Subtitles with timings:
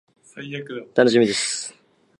[0.95, 1.75] 楽しみです。